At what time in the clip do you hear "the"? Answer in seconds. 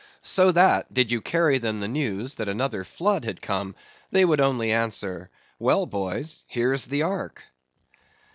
1.79-1.87, 6.87-7.03